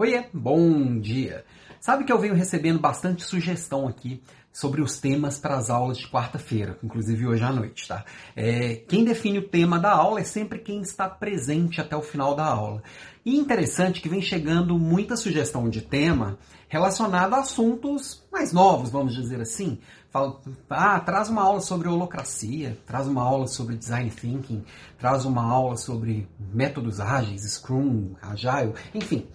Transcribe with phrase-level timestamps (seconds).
[0.00, 1.44] Oiê, bom dia!
[1.80, 6.06] Sabe que eu venho recebendo bastante sugestão aqui sobre os temas para as aulas de
[6.06, 8.04] quarta-feira, inclusive hoje à noite, tá?
[8.36, 12.36] É, quem define o tema da aula é sempre quem está presente até o final
[12.36, 12.80] da aula.
[13.26, 16.38] E interessante que vem chegando muita sugestão de tema
[16.68, 19.80] relacionado a assuntos mais novos, vamos dizer assim.
[20.10, 20.40] Fala,
[20.70, 24.64] ah, traz uma aula sobre holocracia, traz uma aula sobre design thinking,
[24.96, 29.26] traz uma aula sobre métodos ágeis, Scrum, Agile, enfim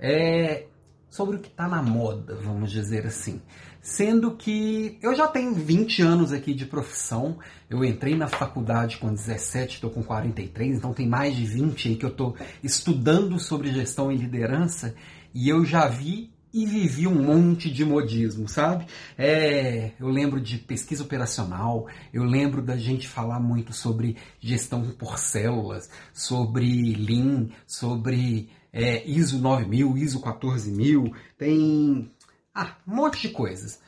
[0.00, 0.66] é,
[1.08, 3.40] sobre o que está na moda, vamos dizer assim.
[3.82, 9.12] Sendo que eu já tenho 20 anos aqui de profissão, eu entrei na faculdade com
[9.12, 13.72] 17, estou com 43, então tem mais de 20 aí que eu estou estudando sobre
[13.72, 14.94] gestão e liderança
[15.34, 18.86] e eu já vi e vivi um monte de modismo, sabe?
[19.16, 25.16] É, eu lembro de pesquisa operacional, eu lembro da gente falar muito sobre gestão por
[25.18, 32.10] células, sobre Lean, sobre é, ISO 9000, ISO 14000, tem
[32.54, 33.80] ah, um monte de coisas.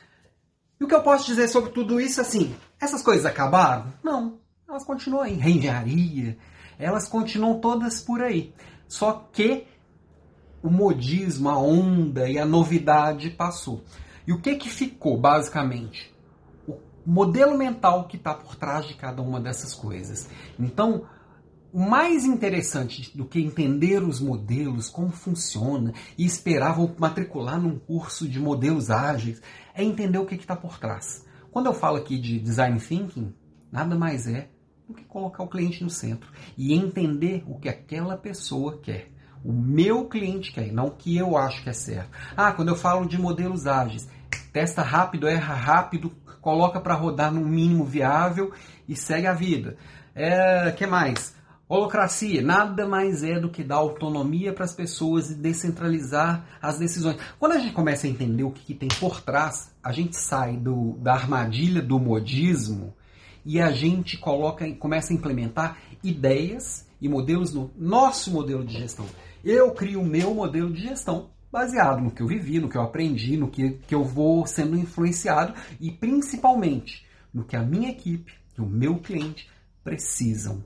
[0.79, 2.55] E o que eu posso dizer sobre tudo isso assim?
[2.79, 3.93] Essas coisas acabaram?
[4.03, 5.35] Não, elas continuam aí.
[5.35, 6.37] Reengenharia,
[6.77, 8.53] elas continuam todas por aí.
[8.87, 9.67] Só que
[10.61, 13.83] o modismo, a onda e a novidade passou.
[14.25, 16.13] E o que que ficou, basicamente?
[16.67, 20.29] O modelo mental que está por trás de cada uma dessas coisas.
[20.57, 21.05] Então,
[21.73, 27.79] o mais interessante do que entender os modelos, como funciona, e esperar vou matricular num
[27.79, 29.41] curso de modelos ágeis,
[29.73, 31.25] é entender o que está por trás.
[31.49, 33.33] Quando eu falo aqui de design thinking,
[33.71, 34.49] nada mais é
[34.87, 39.11] do que colocar o cliente no centro e entender o que aquela pessoa quer.
[39.43, 42.11] O meu cliente quer, não o que eu acho que é certo.
[42.37, 44.07] Ah, quando eu falo de modelos ágeis,
[44.51, 48.53] testa rápido, erra rápido, coloca para rodar no mínimo viável
[48.87, 49.75] e segue a vida.
[50.13, 51.33] É, que mais?
[51.75, 57.17] Holocracia nada mais é do que dar autonomia para as pessoas e descentralizar as decisões.
[57.39, 60.55] Quando a gente começa a entender o que, que tem por trás, a gente sai
[60.55, 62.93] do, da armadilha do modismo
[63.43, 69.07] e a gente coloca, começa a implementar ideias e modelos no nosso modelo de gestão.
[69.43, 72.83] Eu crio o meu modelo de gestão baseado no que eu vivi, no que eu
[72.83, 77.03] aprendi, no que, que eu vou sendo influenciado e principalmente
[77.33, 79.49] no que a minha equipe e o meu cliente
[79.83, 80.63] precisam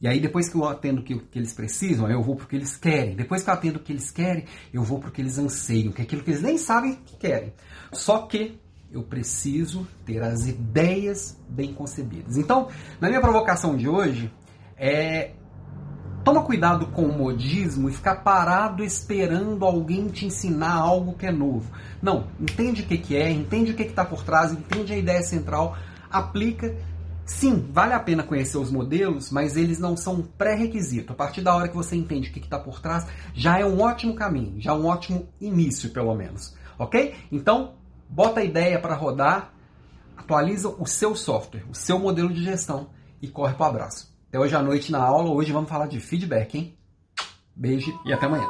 [0.00, 2.48] e aí, depois que eu atendo o que, que, eles precisam, eu vou para o
[2.48, 3.16] que eles querem.
[3.16, 5.92] Depois que eu atendo o que eles querem, eu vou para o que eles anseiam,
[5.92, 7.52] que é aquilo que eles nem sabem que querem.
[7.92, 8.60] Só que
[8.92, 12.36] eu preciso ter as ideias bem concebidas.
[12.36, 12.68] Então,
[13.00, 14.32] na minha provocação de hoje,
[14.76, 15.32] é.
[16.24, 21.32] Toma cuidado com o modismo e ficar parado esperando alguém te ensinar algo que é
[21.32, 21.72] novo.
[22.02, 25.22] Não, entende o que, que é, entende o que está por trás, entende a ideia
[25.22, 25.74] central,
[26.10, 26.76] aplica
[27.28, 31.12] Sim, vale a pena conhecer os modelos, mas eles não são pré-requisito.
[31.12, 33.82] A partir da hora que você entende o que está por trás, já é um
[33.82, 36.56] ótimo caminho, já é um ótimo início, pelo menos.
[36.78, 37.14] Ok?
[37.30, 37.74] Então,
[38.08, 39.52] bota a ideia para rodar,
[40.16, 42.88] atualiza o seu software, o seu modelo de gestão
[43.20, 44.10] e corre para o abraço.
[44.30, 45.30] Até hoje à noite na aula.
[45.30, 46.78] Hoje vamos falar de feedback, hein?
[47.54, 48.48] Beijo e até amanhã.